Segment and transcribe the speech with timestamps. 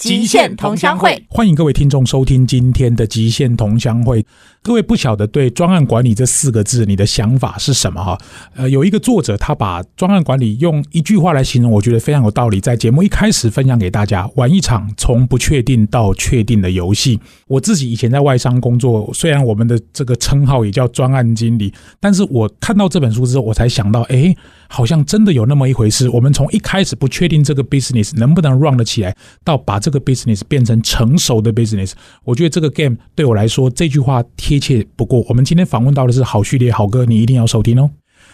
[0.00, 4.24] 极限同乡会，欢迎各位听众收听今天的极限同乡会。
[4.62, 8.18] 各位不晓得对专案管理这四个字，你的想法是什么哈？
[8.54, 12.60] 呃，有一个作者他把专案管理用一句话来形容，我觉得非常有道理。
[12.60, 17.20] 在节目一开始分享给大家，玩一场从不确定到确定的游戏。
[17.46, 24.34] 我自己以前在外商工作，虽然我们的这个称号也叫专案经理，但是我看到这本书之后，我才想到，哎，
[24.70, 26.08] 好像真的有那么一回事。
[26.08, 31.92] 我们从一开始不确定这个 business 能不能 run 得起来，到把这个 business 变成成熟的 business，
[32.24, 35.24] 我觉得这个 game 对我来说这句话贴切不过。
[35.28, 37.90] 我们今天访问到的是好序列好哥，你一定要收听哦。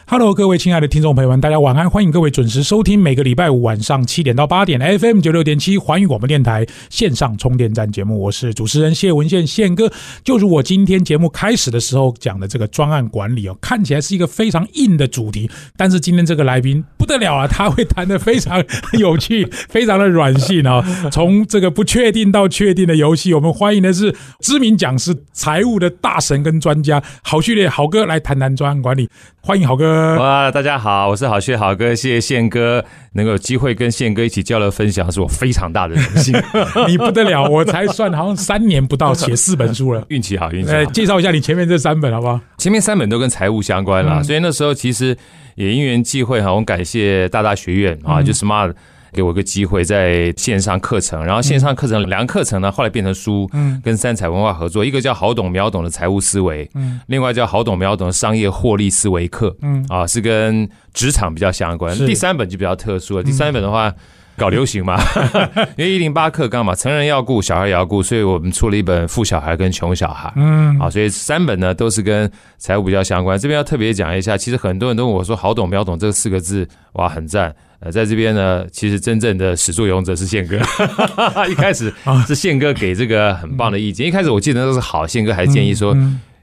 [0.08, 1.90] Hello，各位亲爱的听众朋友们，大家晚安！
[1.90, 8.16] 欢迎各位准时收听每个礼拜五晚上七点到八点 FM 九六点七环宇广播电台线上充电站节目。
[8.20, 9.92] 我是主持人谢文宪宪哥。
[10.22, 18.62] 就如我今天节目开始的时候讲的这个专案管理哦，看起来是一个非常硬的主题，但是今天这个来宾不得了啊，他会谈的非常
[19.00, 20.84] 有趣，非常的软性啊。
[21.10, 29.10] 从这个不确定到确定的游戏，我们欢迎的是知名讲师、财务的大神跟专家郝序列郝哥来谈谈专案管理。
[29.40, 29.95] 欢迎郝哥。
[30.18, 36.34] 哇，大家好，我是好学好哥，谢谢宪哥能够有机会跟宪哥一起交流分享，是我非常大的荣幸。
[36.86, 40.84] 你不得了，我才算好像三年不到写四本书了，运气好，运气好。
[40.86, 42.38] 介绍一下你前面这三本好不好？
[42.58, 45.16] 前面三本都跟财务相关了，所以那时候其实
[45.54, 48.74] 也因缘际会哈，我感谢大大学院啊，就 Smart。
[49.12, 61.96] 给我个机会在线上课程，然后线上课程两个课程呢，后来变成书，嗯，跟三彩文化合作，一个叫好懂秒懂的财务思维，嗯，另外叫好懂秒懂的商业获利思维课，嗯，啊，是跟职场比较相关。
[61.96, 63.92] 第三本就比较特殊了，第三本的话
[64.36, 65.00] 搞流行嘛，
[65.76, 73.38] 因为一零八课纲嘛，成人要顾，小孩也要顾，所以我们出了一本富小孩跟穷小孩，嗯，啊，所以三本呢都是跟财务比较相关。
[73.38, 77.54] 这边要特别讲一下，其实很多人都问我说“好懂秒懂”这四个字，哇，很赞。
[77.80, 80.58] 呃，在这边呢，其实真正的始作俑者是宪哥。
[81.48, 81.92] 一开始
[82.26, 85.96] 是宪哥给这个很棒的意见，一开始我记得都是好，宪哥还建议说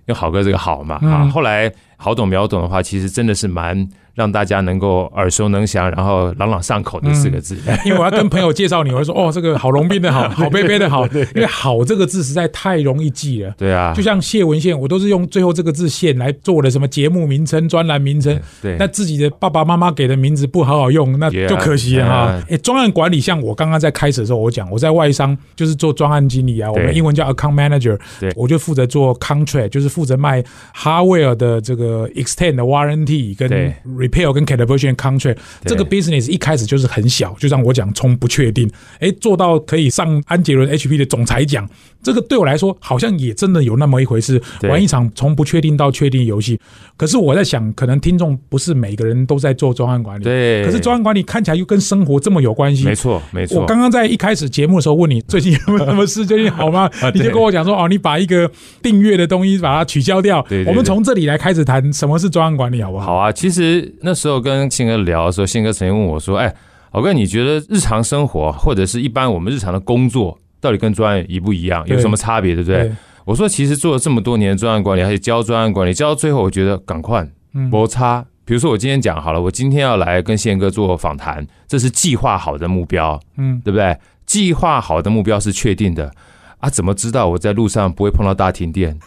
[0.08, 1.30] 用好哥这个好嘛啊。
[1.30, 3.88] 后来好懂秒懂的话，其实真的是蛮。
[4.16, 7.58] 让大家能够耳熟能详，然后朗朗上口的四个字。
[7.86, 11.08] 因为我要跟朋友介绍你，我说哦，这个好龙斌的好， 好贝贝的好。
[11.08, 13.54] 因为“好”这个字实在太容易记了。
[13.58, 18.40] 对啊，就像谢文宪，我都是用最后这个字“宪”来做我的什么节目名称、专栏名称。
[18.62, 22.44] 对，那自己的爸爸妈妈给的名字不好好用，那就可惜了哈。
[22.50, 28.00] 哎，专案管理，像我刚刚在开始的时候，我讲我在外商就是做专案经理啊，我们英文叫 account manager。
[28.20, 30.44] 对，我就负责做 contract，就是负责卖
[30.76, 33.74] hardware 的这个 extend 的 warranty 跟
[34.08, 34.96] repair 跟 calibration。
[34.96, 38.70] contract 这个 business 一开始就是很小，就像我讲，从不确定，
[39.00, 41.68] 哎，做到可以上安杰伦 HP 的总裁奖，
[42.04, 44.42] 这个对我来说好像也真的有那么一回事。
[44.64, 46.60] 玩一场从不确定到确定游戏，
[46.98, 50.66] 可是我在想，可能听众不是每个人都在做专案管理，对。
[50.66, 53.62] 可是专案管理看起来又跟生活这么有关系，没错，没错。
[53.62, 56.90] 我刚刚在一开始节目的时候问你最近有没有什么事，最近好吗？
[57.14, 60.46] 你就跟我讲说，哦，你把一个订阅的东西把它取消掉。
[60.50, 63.06] 对，我们从这里来开始谈什么是专案管理，好不好？
[63.06, 65.44] 好啊，其实那时候跟信哥聊的时候。
[65.54, 66.52] 信哥曾经问我说：“哎，
[66.94, 71.86] 老哥，你觉得日常生活或者是一般我们日常的工作，到底跟专案一不一样？
[71.88, 72.56] 有什么差别？
[72.56, 72.90] 对不对？”
[73.26, 78.26] 我说：“其实做了这么多年的专案管理，还有教专案管理，教到最后，我觉得赶快摩擦。
[78.46, 83.98] 比如说，我今天讲好了，我今天要来跟宪哥做访谈，这是计划好的目标，嗯，对不对？
[84.26, 86.12] 计划好的目标是确定的
[86.60, 88.98] 啊，怎么知道我在路上不会碰到大停电？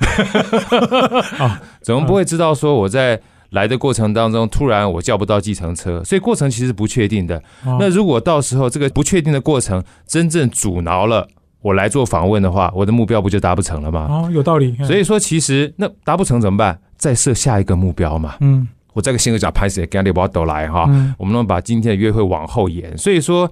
[1.39, 7.41] 啊 怎么不会知道说我在？”来的过程当中，突然我叫不到计程车，所以过程其实不确定的。
[7.79, 11.27] 那如果到时候这个不确定的过程真正阻挠了
[11.67, 14.07] 我来做访问的话，我的目标不就达不成了吗？
[14.09, 14.77] 哦，有道理。
[14.85, 16.79] 所以说，其实那达不成怎么办？
[16.97, 18.37] 再设下一个目标嘛。
[18.39, 20.89] 嗯，我再跟新哥讲，拍摄跟你把都来哈，
[21.19, 22.97] 我们能把今天的约会往后延。
[22.97, 23.51] 所以说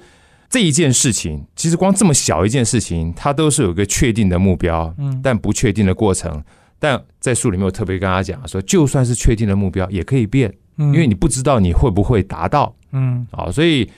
[0.48, 6.40] 这一件事情，其实光这么小一件事情，它都是有一个确定的目标，嗯，但不确定的过程。
[6.78, 12.72] 但在书里面，我特别跟大家讲说，就算是确定的目标，也可以变，因为你不知道你会不会达到。
[12.92, 13.90] 嗯，好，所以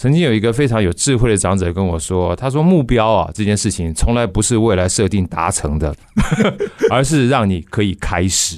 [0.00, 5.94] 曾经有一个非常有智慧的长者跟我说，他说目标啊这件事情，从来不是未来设定达成的，
[6.90, 8.56] 而是让你可以开始。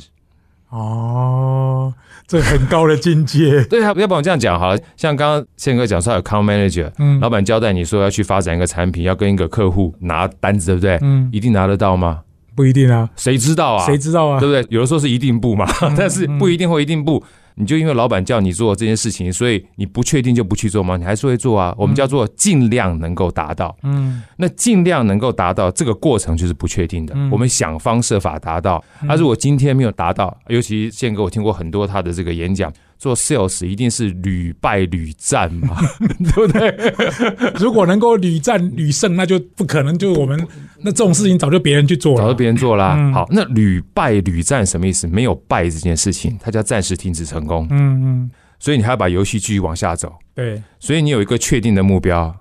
[0.69, 1.93] 哦，
[2.29, 3.65] 这很高的境界。
[3.65, 10.97] 对啊，要不然我这样讲好了，像刚刚宪哥讲说有 com manager，嗯，老板交代你说要去发展一个产品，要跟一个客户拿单子，对不对？
[11.03, 12.21] 嗯，一定拿得到吗？
[12.55, 13.85] 不一定啊，谁知道啊？
[13.85, 14.39] 谁知道啊？
[14.39, 14.65] 对不对？
[14.71, 15.67] 有的时候是一定不嘛，
[15.99, 17.25] 但是不一定会一定不。
[17.55, 20.97] 你就因为老板叫你做这件事情，所以你不确定就不去做吗？
[20.97, 21.75] 你还是会做啊。
[21.77, 28.83] 我们叫做尽量能够达到，嗯那尽量能够达到这个过程就是不确定的，嗯我们想方设法达到。
[29.03, 32.73] 那、如果今天没有达到，尤其宪哥，我听过很多他的这个演讲，
[33.03, 35.77] 做 sales 一定是屡败屡战嘛，
[36.23, 36.95] 对不对？
[37.59, 40.39] 如果能够屡战屡胜，那就不可能，就我们
[40.79, 42.95] 那这种事情早就别人去做了，早就别人做啦。
[42.97, 45.09] 嗯好，那屡败屡战什么意思？
[45.09, 50.15] 没有败这件事情，它叫暂时停止成功，嗯嗯，所以你还要把游戏继续往下走。
[50.37, 52.33] 对，所以你有一个确定的目标，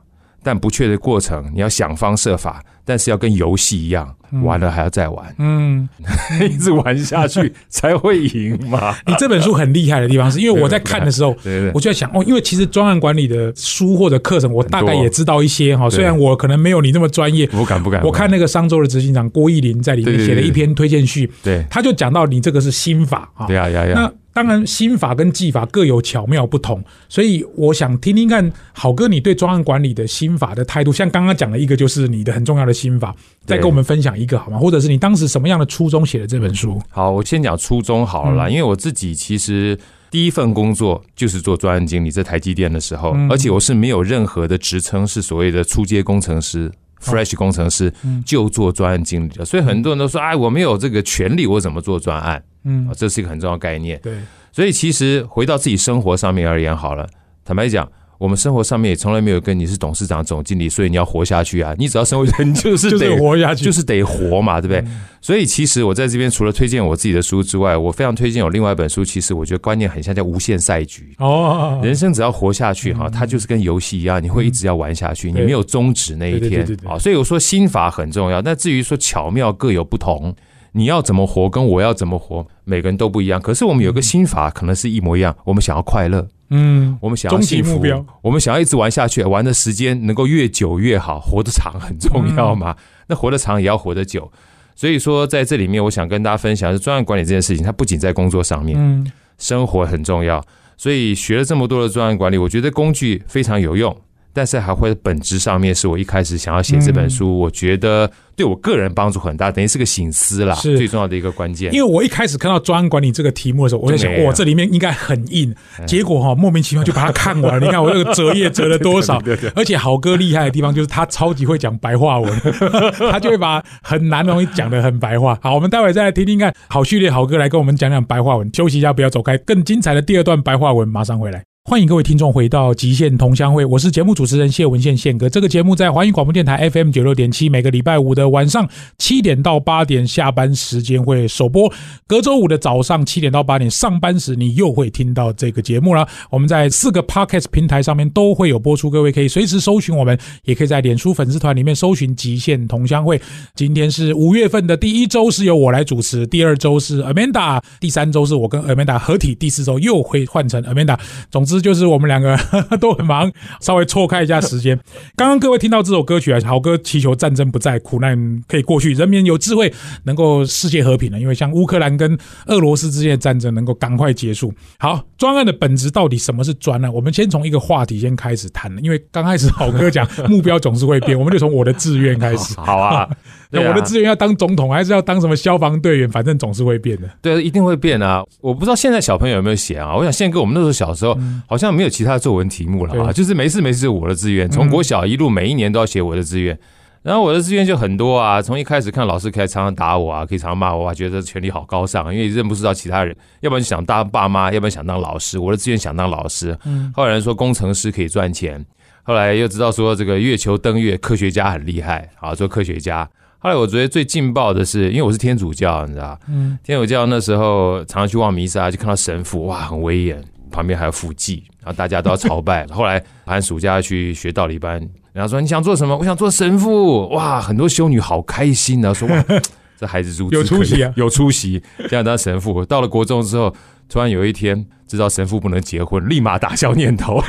[0.44, 5.88] 但不确的过程，你要想方设法，但是要跟游戏一样，玩了还要再玩，嗯，
[6.42, 8.96] 一直玩下去才会赢嘛。
[9.08, 11.36] 你这本书很厉害的地方是因为我在看的时候。
[11.44, 17.48] 对对我就在想哦，因为其实专案管理的书或者课程，我大概也知道一些哈，对虽然我可能没有你那么专业。
[17.48, 21.66] 不敢不敢，我看那个商周的执行长郭义林在里面写了一篇推荐序，对。
[21.70, 23.94] 他就讲到你这个是心法啊，对呀呀呀。
[23.96, 30.92] 那，当然，心法跟技法各有巧妙不同，所以我想听听看，好哥你对专案管理的心法的态度。
[30.92, 34.58] 像刚刚讲的一个，就是你的很重要的心法，再跟我们分享一个好吗？
[34.58, 36.82] 或者是你当时什么样的初衷写的这本书？
[36.90, 39.78] 好，我先讲初衷好了啦，嗯因为我自己其实。
[40.12, 46.70] 第一份工作就是做专案经理，在台积电的时候，嗯而且我是没有任何的职称，是所谓的初阶工程师。
[47.02, 54.00] Fresh 工程师嗯就做专案经理的，所以很多人都说：“哎，我没有这个权利，我怎么做专案？”嗯啊，，这是一个很重要的概念。
[54.02, 54.14] 对，
[54.52, 57.08] 所以其实回到自己生活上面而言，好了，
[57.44, 61.74] 坦白讲，我们生活上面也从来没有跟你是董事长、总经理，所以你要活下去啊！
[61.80, 64.80] 你只要生活， 你就是就是得活下去，就是得活嘛，对不对？
[64.82, 71.16] 嗯所以其实我在这边除了推荐我自己的书之外，我非常推荐有另外一本书，其实我觉得观念很像叫《无限赛局》。
[71.24, 76.76] 哦，人生只要活下去哈，嗯它就是跟游戏一样，你会一直要玩下去，你没有终止那一天对。
[77.00, 80.36] 所以我说心法很重要，那至于说巧妙各有不同，
[80.74, 83.42] 你要怎么活跟我要怎么活，每个人都不一样。
[83.42, 92.76] 可是我们有个心法可能是一模一样，我们想要快乐，嗯，我们想要幸福目标，我们想要一直玩下去，玩的时间能够越久越好，活得长很重要嘛。
[93.08, 94.32] 那活得长也要活得久。
[94.74, 100.44] 所以说，在这里面，我想跟大家分享的是专案管理这件事情，它不仅在工作上面，嗯生活很重要。
[100.78, 103.96] 所以学了这么多的专案管理，我觉得工具非常有用，
[104.34, 111.74] 但是还会本质上面是我一开始想要写这本书，我觉得对我个人帮助很大，等于是个醒思啦，是最重要的一个关键。
[111.74, 117.60] 因为我一开始看到专案管理这个题目的时候，我就想，哇，这里面应该很硬，哎结果哈莫名其妙就把它看完了。
[117.66, 119.20] 你看我这个折页折了多少？
[119.22, 122.42] 对对对而且好哥厉害的地方就是他超级会讲白话文，
[123.12, 125.38] 他就会把很难的东西讲得很白话。
[125.42, 128.50] 好，我们待会再来听听看好序列好哥来跟我们讲讲白话文。
[128.54, 131.51] 休息一下，不要走开，更精彩的第二段白话文马上回来。
[131.64, 135.30] 欢迎各位听众回到极限同乡会，我是节目主持人谢文宪宪哥。
[135.30, 138.68] 这个节目在华语广播电台 FM 九六点七，每个礼拜五的晚上
[138.98, 141.72] 七点到八点下班时间会首播，
[142.08, 146.06] 隔周五的早上七点到八点上班时，你又会听到这个节目了。
[146.32, 153.22] 我们在四个 Podcast 平台上面都会有播出，各位可以随时搜寻我们，也可以在脸书粉丝团里面搜寻极限同乡会。
[153.54, 161.00] 今天是五月份的第一周是由我来主持，第二周是 Amanda，第三周是我跟 Amanda 合体，第四周又会换成 Amanda。
[161.30, 162.38] 总之就是我们两个
[162.80, 164.80] 都很忙，稍微错开一下时间。
[165.18, 171.20] 刚刚各位听到这首歌曲啊，好歌祈求战争不再，苦难可以过去，人民有智慧，能够世界和平了。
[171.20, 172.16] 因为像乌克兰跟
[172.46, 174.54] 俄罗斯之间的战争能够赶快结束。
[174.78, 176.94] 好，专案的本质到底什么是专案？
[176.94, 182.56] 我们先从一个话题先开始谈，因为刚开始好哥讲目标总是会变， 我们就从我的志愿开始。
[182.60, 183.10] 好啊，
[183.50, 186.10] 那啊我的志愿要当总统，还是要当什么消防队员？
[186.10, 187.10] 反正总是会变的。
[187.22, 188.24] 对，一定会变啊！
[188.42, 189.96] 我不知道现在小朋友有没有写啊？
[189.96, 191.18] 我想宪哥，我们那时候小时候
[191.48, 196.58] 好像没有其他作文题目了啊，就是没事没事我的志愿，从国小一路每一年都要写我的志愿。
[197.04, 205.40] 然后我的志愿就很多啊，从一开始看老师可以常常打我啊，可以常常骂我啊，觉得权力好高尚，因为认不知道其他人，要不然就想当爸妈，要不然想当老师。
[205.40, 206.94] 我的志愿想当老师，嗯。
[206.96, 208.64] 后来人说工程师可以赚钱，
[209.02, 213.10] 后来又知道说这个月球登月科学家很厉害，啊，做科学家。
[213.40, 216.56] 后来我觉得最劲爆的是，因为我是天主教，你知道，嗯。
[216.64, 222.68] 天主教那时候常常去望弥撒，就看到神父哇很威严，旁边还有辅祭，然后大家都要朝拜。
[222.68, 224.80] 后来寒暑假去学道理班，
[225.14, 225.98] 然后说你想做什么？
[225.98, 227.08] 我想做神父。
[227.10, 229.26] 哇，很多修女好开心啊，说哇
[229.80, 232.64] 这孩子如有出息啊有出息，这样当神父。
[232.66, 233.52] 到了国中之后，
[233.90, 237.20] 突然有一天知道神父不能结婚，立马打消念头。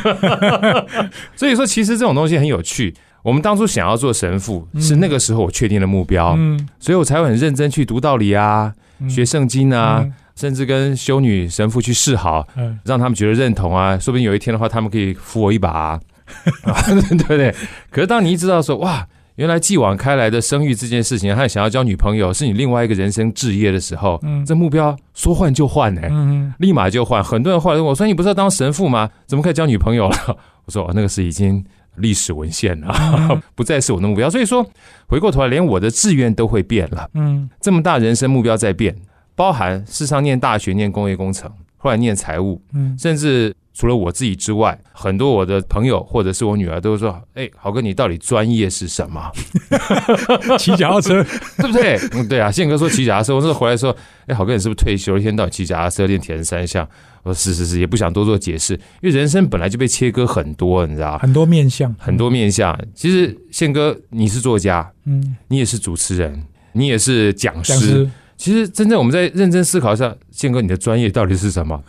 [1.35, 2.95] 所以说，其实这种东西很有趣。
[3.23, 13.99] 我们当初想要做神父，是那个时候我确定的目标，嗯，所以我才会很认真去读道理啊，嗯学圣经啊，嗯甚至跟修女神父去示好，嗯让他们觉得认同啊。
[13.99, 16.01] 说不定有一天的话，他们可以扶我一把、啊，
[17.11, 17.55] 对不对？
[17.91, 19.07] 可是当你一知道说，哇，
[19.37, 27.23] 原原来继往开来的生育这件事情，和想要交女朋友是你另外一个人生置业的时候，嗯这目标说换就换呢、嗯，立马就换。
[27.23, 29.11] 很多人后来问我说：“你不是要当神父吗？
[29.27, 30.17] 怎么可以交女朋友了？”
[30.65, 31.63] 我说：“哦，那个是已经
[31.97, 34.67] 历史文献啊， 不再是我的目标。”所以说，
[35.07, 37.09] 回过头来，连我的志愿都会变了。
[37.15, 38.97] 嗯这么大人生目标在变，
[39.35, 49.31] 包含事实上念大学念工业工程，后来念财务，嗯甚至除了我自己之外，很多我的朋友或者是我女儿都说：“哎，豪哥，你到底专业是什么？
[49.71, 51.25] 嗯， 骑脚踏车，
[51.57, 52.51] 对不对？”嗯，对啊。
[52.51, 53.95] 宪哥说骑脚踏车，我那时候回来说
[54.29, 55.17] ：“哎，豪哥，你是不是退休？
[55.17, 56.87] 一天到晚骑脚踏车练铁人三项？”
[57.23, 62.77] 我说：“是是是，也不想多做解释，因为人生本来就被切割很多，你知道，很多面相，很多面相。
[62.95, 67.73] 其实宪哥，你是作家，嗯，你也是主持人，你也是讲师。
[67.73, 71.81] 讲师、其实真正我们在认真思考一下，宪哥你的专业到底是什么？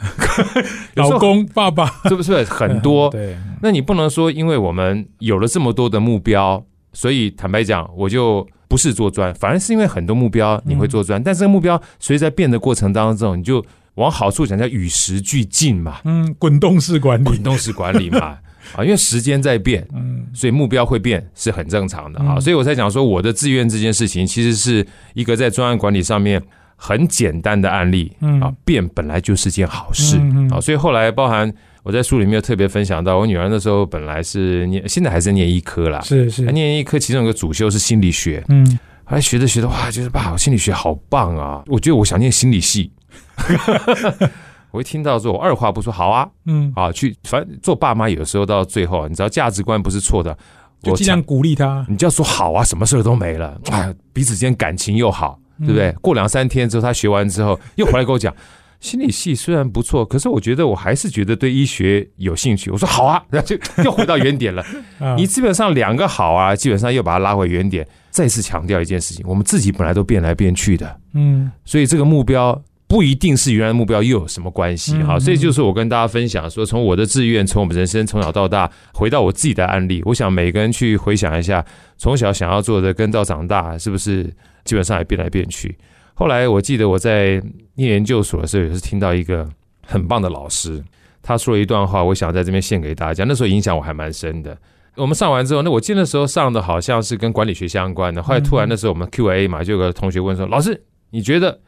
[0.96, 3.10] 老公、爸爸，是不是 很多？
[3.10, 6.64] 对，那你不能说，因为我们有了这么多的目标，
[6.94, 18.38] 所以坦白讲，我就不是做专，反而是因为很多目标你会做专，但这个目标随着在变的过程当中，你就往好处讲叫与时俱进嘛，嗯，滚动式管理，滚动式管理嘛。
[18.78, 22.36] 啊，因为时间在变，嗯所以目标会变是很正常的啊。
[22.36, 26.42] 嗯所以我才讲说，我的志愿这件事情，其实是一个在专案管理上面
[26.78, 30.62] 很简单的案例嗯啊，变本来就是件好事嗯嗯啊。
[30.62, 38.66] 所以后来包含我在书里面有特别分享到，我女儿那时候本来是念，现在还是念医科啦，是是她，念医科其中有个主修是心理学，嗯，
[39.04, 41.62] 后来学着学着哇，觉得哇，心理学好棒啊！
[41.68, 42.90] 我觉得我想念心理系。
[44.72, 50.36] 我一听到之后，我二话不说，好啊，嗯，啊，去，反正做爸妈有时候到最后，你知道价值观不是错的，
[50.84, 55.90] 我就尽量鼓励他，你就要说好啊，什么事儿都没了，啊，彼此间感情又好，对不对？
[55.90, 58.34] 嗯过两三天之后，他学完之后又回来跟我讲，
[58.82, 62.72] 心理系虽然不错，可是我觉得我还是觉得对医学有兴趣。
[62.72, 64.66] 我说好啊，然 后就又回到原点了。
[65.00, 67.88] 啊你基本上两个好啊，基本上又把它拉回原点。
[68.10, 72.60] 再次强调一件事情，我们自己本来都变来变去的，嗯所以这个目标
[72.94, 75.16] 不一定是原来的目标又有什么关系哈？
[75.16, 81.66] 嗯所以就是我跟大家分享说，从我的志愿，从我们人生从小到大，回到我自己的案例，我想每个人去回想一下，
[81.98, 84.32] 从小想要做的跟到长大是不是
[84.64, 85.76] 基本上也变来变去。
[86.14, 87.42] 后来我记得我在
[87.74, 89.50] 念研究所的时候，也是听到一个
[89.88, 90.84] 很棒的老师，
[91.24, 93.24] 他说了一段话，我想在这边献给大家。
[93.24, 94.56] 那时候影响我还蛮深的。
[94.96, 98.22] 我们上完之后，那我记得那时候上的好像是跟管理学相关的。
[98.22, 101.60] 后来突然那时候我们 Q&A 嘛，就有个同学问说：“老师，你觉得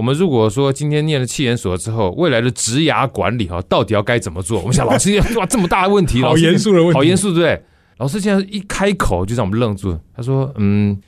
[0.00, 7.62] 我们如果说今天念了气研所之后，未来的职涯管理哈，到底要该怎么做？” 我们想，老师哇，这么大的问题，好严肃的问题，好严肃，对不对？
[7.98, 9.98] 老师现在一开口就让我们愣住。
[10.16, 10.98] 他说：“嗯，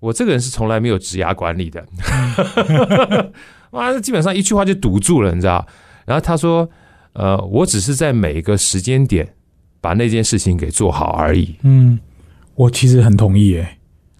[0.00, 1.86] 我这个人是从来没有职涯管理的。
[3.70, 5.64] ”哇，基本上一句话就堵住了，你知道？
[6.04, 6.68] 然后他说
[7.14, 9.34] ：“呃，我只是在每一个时间点
[9.80, 12.00] 把那件事情给做好而已，嗯，
[12.56, 13.77] 我其实很同意，诶，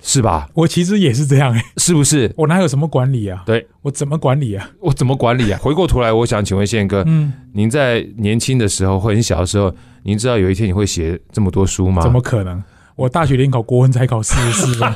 [0.08, 0.48] 是吧？
[0.54, 2.32] 我其实也是这样，诶，是不是？
[2.36, 3.42] 我哪有什么管理啊？
[3.44, 4.70] 对我怎么管理啊？
[4.80, 5.58] 我怎么管理啊？
[5.62, 9.70] 回过头来，我想请问宪哥，嗯，您在年轻的时候或很小的时候，
[10.04, 12.00] 您知道有一天你会写这么多书吗？
[12.02, 12.62] 怎么可能？
[12.96, 14.92] 我大学联考国文才考四十四分，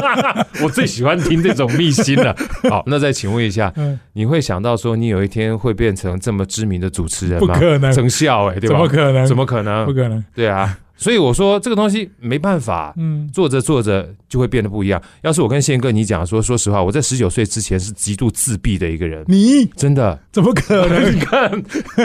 [0.64, 2.34] 我最喜欢听这种秘辛了。
[2.70, 7.52] 好，那再请问一下，嗯，你会想到说你有一天会变成这么知名的主持人吗？
[7.54, 8.74] 不可能，成效哎、对吧？
[8.74, 9.26] 怎么可能？
[9.26, 9.92] 怎么可能不？
[9.92, 10.24] 可能？
[10.34, 12.92] 对啊，所以我说这个东西没办法。
[12.96, 15.00] 嗯，做着做着就会变得不一样。
[15.22, 21.12] 要是我跟宪哥你讲说，说实话，我在十九岁之前是极度自闭的一个人，你真的，怎么可能？
[21.14, 21.62] 你看，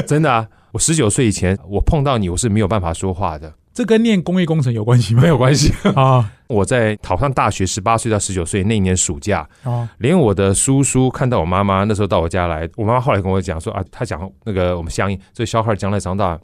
[0.08, 0.48] 真的啊！
[0.72, 5.22] 我十九岁以前，我碰到你，我是没有办法说话的，这跟念工业工程有关系吗？
[5.22, 5.74] 没有关系。
[5.96, 16.40] 啊我在考上大学，十八岁到十九岁那一年暑假，啊，连我的叔叔看到我妈妈那时候到我家来，我妈妈后来跟我讲说啊，她讲那个我们乡音，这小孩将来长大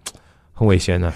[0.56, 1.14] 很危险的。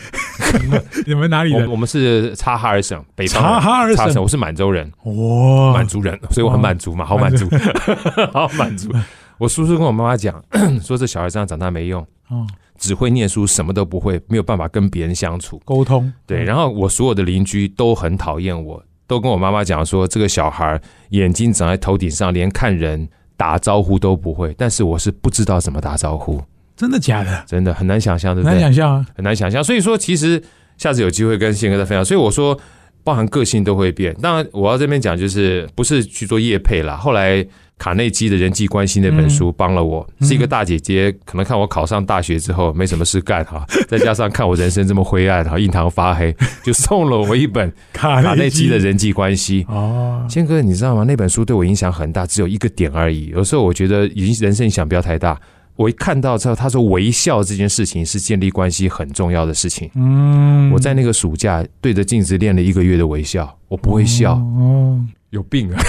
[1.08, 1.66] 你们哪里人？
[1.66, 7.48] 我我们是察哈尔省北方人察哈尔省省，我是满洲人，哇满，族人，所以我很满足嘛，好满足，
[8.32, 8.92] 好满足。
[9.38, 10.44] 我叔叔跟我妈妈讲
[10.84, 12.46] 说，这小孩这样长大没用，哦，
[12.78, 15.62] 只会念书，什么都不会，没有办法跟别人相处。
[15.64, 20.80] 沟通对，嗯然后我所有的邻居都很讨厌我，都跟我妈妈讲说，这个小孩
[21.10, 24.54] 眼睛长在头顶上，连看人打招呼都不会。
[24.58, 26.42] 但是我是不知道怎么打招呼，
[26.80, 27.44] 真的假的？
[27.46, 28.58] 真的很难想象，对不难？
[28.58, 29.06] 想象啊！
[29.14, 29.62] 很难想象。
[29.62, 30.42] 所以说，其实
[30.78, 32.06] 下次有机会跟宪哥再分享。
[32.06, 32.58] 所以我说，
[33.04, 34.16] 包含个性都会变。
[34.22, 36.96] 当然，我要这边讲，就是不是去做业配啦。
[36.96, 37.46] 后来
[37.78, 46.34] 卡内基的人际关系那本书帮了我，嗯是一个大姐姐，可能看我考上大学之后没什么事干 哈，再加上看我人生这么灰暗哈，印堂发黑，
[46.64, 49.66] 就送了我一本卡卡内基的人际关系。
[49.68, 51.04] 哦，宪哥，你知道吗？
[51.04, 53.28] 那本书对我影响很大，只有一个点而已。
[53.28, 55.38] 有时候我觉得已经人生影响不要太大。
[55.80, 59.90] 我一看到之后，他说微笑这件事情是建立关系很重要的事情。
[59.96, 65.82] 嗯，我在那个暑假对着镜子练了一个月的微笑，我不会笑，哦，有病啊，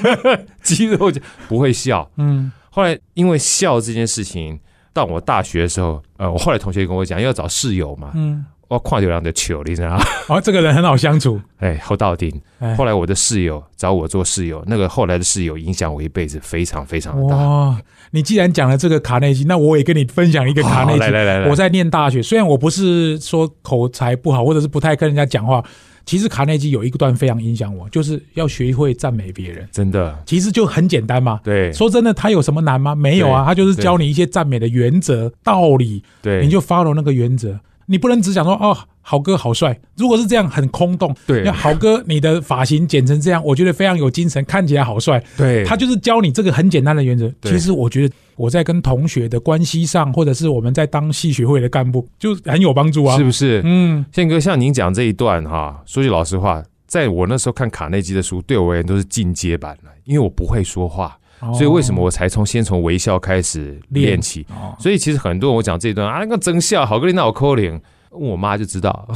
[0.62, 2.06] 肌肉就不会笑。
[2.18, 4.60] 嗯后来因为笑这件事情，
[4.92, 10.04] 到我大学的时候，呃，我后来同学跟我讲要找室友嘛，嗯，我跨流量的球，你知道吗？
[10.28, 12.30] 哦，这个人很好相处， 哎，后到顶。
[12.58, 17.36] 哎后来我的室友找我做室友，那个后来的室友影响我一辈子，非常非常的大。
[17.36, 17.80] 哇！
[18.12, 20.98] 你既然讲了这个卡内基，那我也跟你分享一个卡内基。
[20.98, 25.62] 来来来来，我在念大学，虽然我不是说口才不好，或者是不太跟人家讲话，
[26.04, 29.68] 其实卡内基有一个段非常影响我，就是要学会赞美别人。
[29.70, 31.40] 真的其实就很简单嘛。
[31.44, 32.94] 对说真的，他有什么难吗？
[32.94, 37.58] 没有啊，他就是教你一些赞美的原则、道理，对，你就 follow 那个原则。
[37.90, 39.76] 你不能只讲说哦，豪哥好帅。
[39.96, 41.12] 如果是这样，很空洞。
[41.26, 45.20] 对那好哥，你的发型剪成这样，我觉得非常有精神，看起来好帅。
[45.36, 47.28] 对他就是教你这个很简单的原则。
[47.42, 53.18] 其实我觉得我在跟同学的关系上，或者是我们在当系学会的干部，就很有帮助啊。
[53.18, 53.60] 是不是？
[53.64, 61.18] 嗯，宪哥，像您讲这一段哈，说句老实话，在我那时候看卡内基的书，对我而言都是进阶版了，因为我不会说话，
[61.54, 64.46] 所以为什么我才从先从微笑开始练起？
[64.50, 64.74] 哦？
[64.78, 67.72] 所以其实很多人我讲这一段啊，那个真笑，好个领导扣脸，
[68.10, 69.08] 问我妈就知道。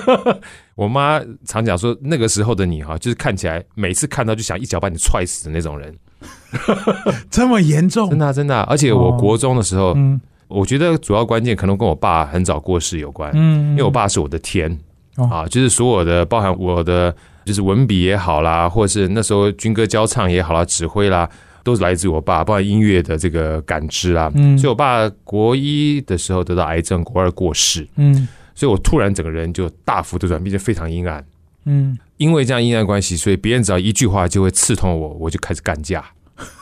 [0.76, 5.94] 我妈常讲说，那个时候的你哈，就是看起来每次看到就想一脚把你踹死的那种人，
[7.30, 8.10] 这么严重？
[8.10, 10.20] 真的啊、真的啊、而且我国中的时候，嗯。
[10.46, 14.70] 我觉得主要关键可能跟我爸很早过世有关，嗯，因为我爸是我的天。
[15.16, 15.24] 哦。
[15.24, 17.12] 啊，就是所有的包含我的
[17.46, 21.28] 就是文笔也好啦，或者是那时候军歌教唱也好啦，指挥啦，
[21.64, 24.30] 都是来自于我爸，包括音乐的这个感知啊。
[24.36, 31.24] 嗯所以我爸国一的时候得到癌症，国二过世，嗯所以我突然整个人就大幅度转变，就非常阴暗。
[31.64, 36.04] 嗯，因为这样阴暗关系，所以别人只要一句话就会刺痛我，我就开始干架，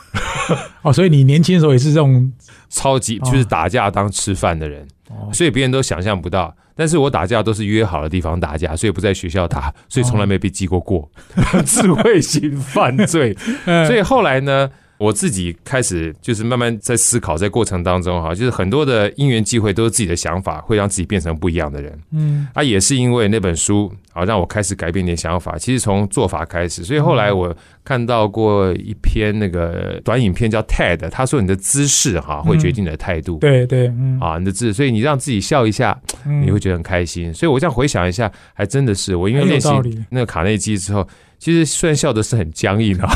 [0.81, 2.31] 哦，所以你年轻的时候也是这种
[2.69, 4.87] 超级哦就是打架当吃饭的人。
[5.09, 6.55] 哦所以别人都想象不到。
[6.75, 11.07] 但是我打架都是约好的地方打架，所以不在学校打，所以从来没被记过过。
[11.67, 13.37] 智慧型犯罪。
[13.65, 21.99] 呃 所以后来呢，我自己开始就是慢慢在思考，在过程当中哈，就是很多的因缘机会都是自己的想法，会让自己变成不一样的人。
[22.11, 25.57] 嗯啊，也是因为那本书啊，让我开始改变点想法。
[25.57, 33.39] 其实从做法开始，所以后来我看到过一篇那个短影片叫 TED，他说你的姿势哈会决定你的态度。
[33.39, 37.33] 对对嗯啊，你的字，所以你让自己笑一下，嗯你会觉得很开心。
[37.33, 39.69] 所以我这样回想一下，还真的是我因为练习
[40.09, 41.05] 那个卡内基之后，
[41.43, 43.13] 其实虽然笑的是很僵硬啊，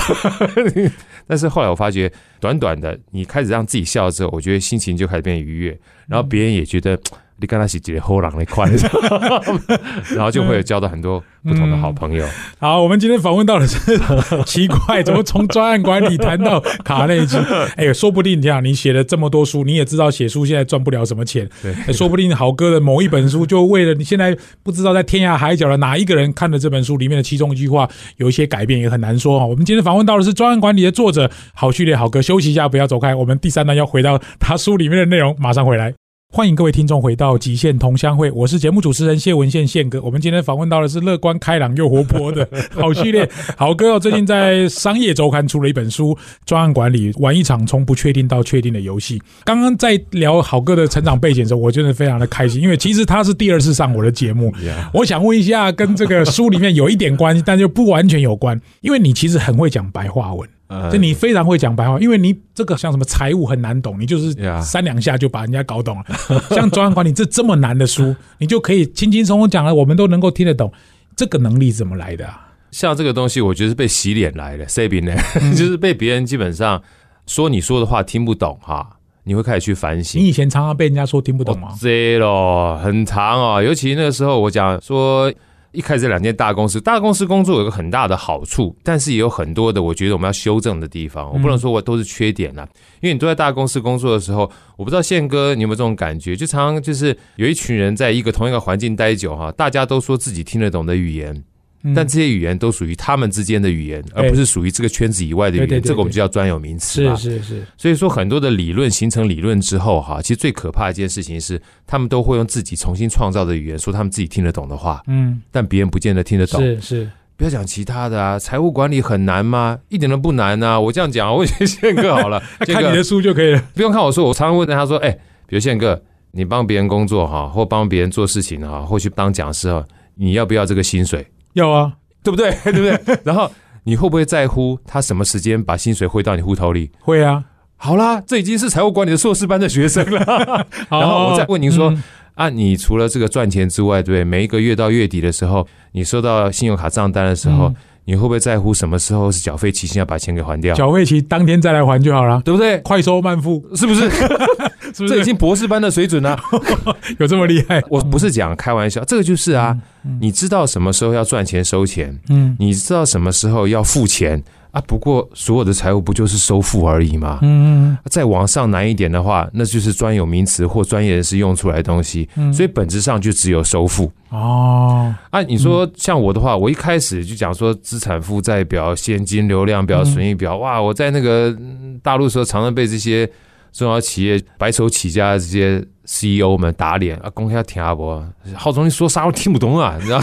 [1.25, 2.11] 但是后来我发觉，
[2.41, 6.99] 短短的你开始让自己笑之后，我觉得心情就开始变愉悦，然后别人也觉得。
[7.39, 8.67] 你跟他是几个后狼的快，
[10.15, 12.25] 然后就会有交到很多不同的好朋友。
[12.59, 13.77] 好，我们今天访问到的是
[14.45, 17.37] 奇怪，怎么从专案管理谈到卡内基？
[17.77, 29.45] 哎，说不定这样，你写了这么多书，你也知道写书现在赚不了什么钱，对哎说不定好哥的某一本书，就为了你现在不知道在天涯海角的哪一个人看了这本书里面的其中一句话有一些改变，也很难说哈。
[29.45, 35.93] 我们今天访问到的是专案管理的作者好序列好哥，休息一下，不要走开，我们第三段要回到他书里面的内容，马上回来。
[36.37, 39.99] 欢迎各位听众回到《极限同乡会》，我是节目主持人谢文宪宪哥。
[40.03, 42.47] 我们今天访问到的是乐观开朗又活泼的
[42.79, 46.13] 好系列好哥哦，最近在商业周刊出了一本书
[46.45, 49.17] 《专案管理：玩一场从不确定到确定的游戏》。
[49.45, 54.53] 刚刚在聊好哥的成长背景的时候，我真的非常的开心，因为其实他是第二次上我的节目。
[54.93, 60.47] 我想问一下，跟这个书里面有一点关系，但就不完全有关，因为你其实很会讲白话文。
[60.67, 66.05] 呃就你非常会讲白话，因为你这个像什么财务很难懂，你就是三两下就把人家搞懂了。
[66.55, 70.71] 像专案管理这这么难的书，你就可以轻轻松松讲了，我们都能够听得懂。
[71.15, 72.43] 这个能力怎么来的啊？
[72.69, 75.21] 像这个东西，我觉得是被洗脸来的 s a b i n 呢，
[75.55, 76.83] 就是被别人基本上
[77.25, 80.27] 说你说的话听不懂哈，你会开始去反省你。
[80.27, 81.69] 以前常常被人家说听不懂吗？
[81.79, 83.63] 这咯，很长哦。
[83.63, 85.33] 尤其那个时候，我讲说，
[85.77, 91.31] 一开始这两间大公司，大公司工作有个很大的好处，但是也有很多的我觉得我们要修正的地方。
[91.31, 92.67] 我不能说我都是缺点啦，
[92.99, 101.43] 因为你都在大公司工作的时候，我不知道宪哥你有没有这种感觉，就常常就是有一群人在一个同一个环境待久哈，大家都说自己听得懂的语言。
[101.87, 105.81] 嗯但这些语言都属于他们之间的语言，而不是属于这个圈子以外的语言。
[105.81, 107.15] 这个我们就叫专有名词嘛。
[107.15, 116.61] 是是是，所以说，很多的理论形成理论之后，哈，其实最可怕的一件事情是，他们都会用自己重新创造的语言说他们自己听得懂的话，嗯，但别人不见得听得懂。
[116.61, 119.79] 是是，不要讲其他的啊，财务管理很难吗？
[119.89, 120.79] 一点都不难啊！
[120.79, 123.63] 我这样讲，我觉得宪哥好了， 看你的书就可以了。
[123.73, 125.11] 不用看我说，我常常问他说，哎、
[125.45, 131.25] 比如宪哥，你帮别人工作哈，或帮别人做事情哈，或去当讲师哈，你要不要这个薪水？
[131.57, 131.93] 要啊，
[132.23, 132.51] 对不对？
[132.65, 133.19] 对不对？
[133.23, 133.51] 然后
[133.83, 136.91] 你会不会在乎他什么时间把薪水汇到你户头里？
[137.01, 137.43] 会啊，
[137.75, 140.65] 好啦，这已经是财务管理的硕士班的学生了。
[140.89, 142.03] 然后我再问您说，嗯
[142.35, 144.23] 啊，你除了这个赚钱之外，对不对？
[144.23, 147.75] 每一个月到月底的时候，你收到信用卡账单的时候，嗯
[148.07, 150.73] 你会不会在乎什么时候是缴费期限要把钱给还掉？
[150.73, 152.77] 缴费期当天再来还就好了，对不对？
[152.77, 154.09] 快收慢付，是不是？
[154.93, 155.09] 是不是？
[155.09, 156.37] 这已经博士班的水准了、
[157.19, 157.83] 有这么厉害？
[157.89, 159.75] 我不是讲开玩笑，这个就是啊，
[160.19, 164.81] 你知道什么时候要赚钱收钱，嗯你知道什么时候要付钱啊。
[164.87, 167.39] 不过所有的财务不就是收付而已吗？
[167.41, 174.11] 嗯再往上难一点的话，那就是专有名词或专业人士用出来的东西，嗯所以本质上就只有收付。
[174.29, 183.29] 哦，啊，你说像我的话，我一开始就讲说资产负债表、现金流量表、损益表，哇，我在那个嗯大陆时候，常常被这些
[183.71, 188.25] 中小企业白手起家的这些 CEO 们打脸啊，公开要听阿伯，
[188.55, 190.21] 浩总你说啥我听不懂啊，你知道？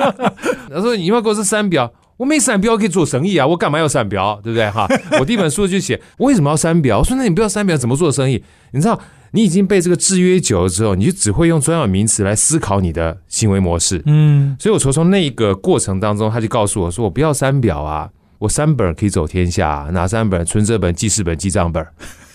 [0.70, 1.92] 他说你要给我是三表。
[2.16, 4.40] 我没三表可以做生意啊，我干嘛要三表？
[4.42, 4.70] 对不对？
[4.70, 4.88] 哈，
[5.20, 7.00] 我第一本书就写为什么要三表。
[7.00, 8.42] 我说那你不要三表怎么做生意？
[8.70, 8.98] 你知道，
[9.32, 14.00] 你已经被这个制约久了之后，你就只会用专有名词来思考你的行为模式。
[14.06, 19.90] 嗯所以我从从那个过程当中，他就告诉我说：“我不要三表啊，我三本可以走天下、啊。
[19.92, 20.42] 哪三本？
[20.46, 21.86] 存折本、记事本、记账本，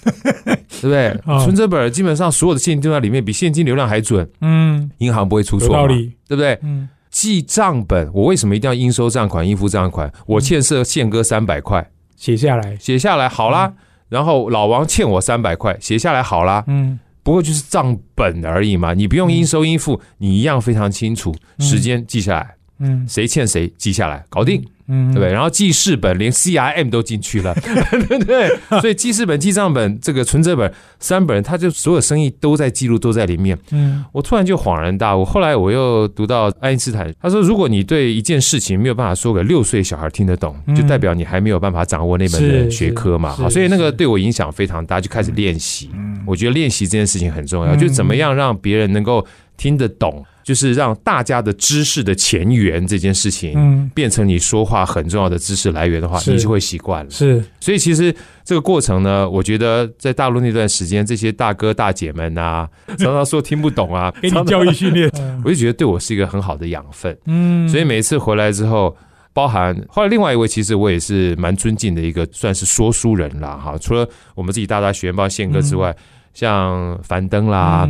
[0.82, 1.10] 对不对？
[1.26, 6.12] 哦存折本基本上所有的现金都在里面，比现金流量还准，嗯，银行不会出错嘛，道理。
[6.28, 6.58] 对不对？
[6.64, 10.10] 嗯记账本，我为什么一定要应收账款、应付账款？
[10.26, 12.78] 我欠设宪哥三百块，写下来。
[12.78, 13.74] 写下来好啦。
[14.08, 16.64] 然后老王欠我三百块，写下来好啦。
[16.68, 24.64] 嗯不过就是账本而已嘛，你不用应收应付，你一样非常清楚，时间记下来，嗯谁欠谁记下来，搞定。
[24.92, 25.32] 嗯，对不对？
[25.32, 28.50] 然后记事本连 CRM 都进去了， 对不对？
[28.82, 33.58] 所以记事本、记账本、这个存折本三本，它就所有生意都在记录，都在里面。
[33.72, 35.24] 嗯我突然就恍然大悟。
[35.24, 43.32] 后来我又读到爱因斯坦，他说，如果你对一件事情没有办法说给六岁小孩听得懂，嗯就代表你还没有办法掌握那门的学科嘛。
[43.32, 45.90] 好，所以那个对我影响非常大，就开始练习。
[45.94, 49.26] 嗯我觉得练习这件事情很重要，嗯就是怎么样让别人能够
[49.58, 53.54] 听得懂，就是让大家的知识的前缘这件事情。
[53.56, 57.12] 嗯，变成你说话很重要的知识来源的话，你就会习惯了。
[57.12, 65.10] 是所以其实这个过程呢，我觉得在大陆那段时间，这些大哥大姐们啊， 常常说听不懂啊，给你教育训练。
[65.44, 67.18] 我就觉得对我是一个很好的养分。
[67.26, 68.96] 嗯，所以每次回来之后，
[69.34, 73.78] 包含后来另外一位，其实我也是蛮尊敬的一个，算是说书人啦哈。
[73.80, 75.96] 除了我们自己大大学院报宪哥之外，
[76.34, 77.88] 像樊登啦，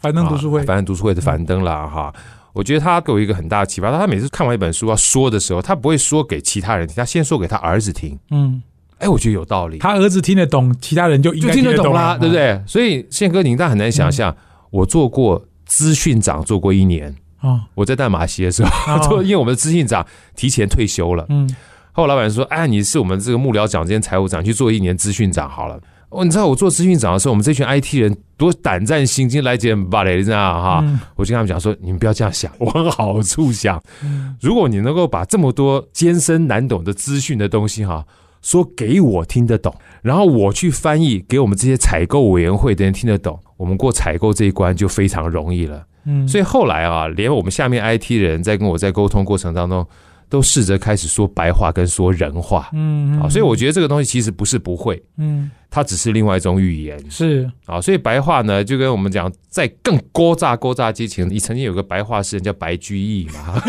[0.00, 2.12] 樊登读书会啊，樊登读书会的樊登啦哈。
[2.52, 8.18] 我觉得他给我一个很大的启发，他每次看完一本书要说的时候，他不会说给其他人听，他先说给他儿子听。
[8.30, 8.62] 嗯，
[8.98, 12.34] 哎，我觉得有道理，他儿子听得懂，其他人就应就该听得懂啦，了对不？
[12.34, 12.62] 对？
[12.66, 14.36] 所以宪哥，您但很难想象，
[14.70, 17.14] 我做过资讯长，做过一年。
[17.40, 21.48] 哦，我在淡马锡的时候， 因为我们的资讯长提前退休了，嗯
[21.96, 25.80] 后来老板说：“哎，你是我们这个幕僚长兼财务长，去做一年资讯长好了。”
[26.14, 30.80] 哦，你知道我做资讯长的时候，我们这群 IT 人多胆战心惊来见巴雷，你知道哈？
[30.84, 33.82] 嗯我就跟他们讲说：“你们不要这样想，往好处想。
[34.02, 38.04] 嗯如果你能够把这么多艰深难懂的资讯的东西哈，
[38.42, 45.84] 说给我听得懂，然后我去翻译给我们这些采购委员会的人听得懂，我们过采购这一关就非常容易了。
[46.06, 49.86] 嗯，所以后来啊，连我们下面 IT 人在跟我在沟通过程当中，
[50.34, 53.28] 都试着开始说白话跟说人话嗯啊。
[53.28, 57.80] 所以我觉得这个东西其实不是不会，嗯它只是另外一种语言是啊。
[57.80, 63.62] 所以白话呢，就跟我们讲，在更勾炸勾炸激情，你曾经有个白话诗人叫白居易嘛，